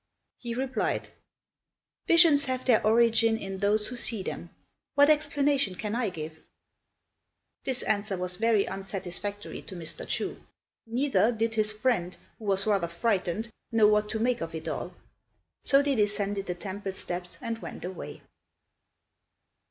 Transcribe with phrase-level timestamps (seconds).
[0.39, 1.09] He replied,
[2.07, 4.49] "Visions have their origin in those who see them:
[4.95, 6.41] what explanation can I give?"
[7.65, 10.07] This answer was very unsatisfactory to Mr.
[10.07, 10.41] Chu;
[10.87, 14.95] neither did his friend, who was rather frightened, know what to make of it all;
[15.61, 18.23] so they descended the temple steps and went away.